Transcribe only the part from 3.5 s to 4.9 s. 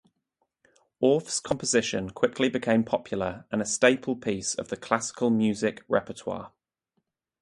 and a staple piece of the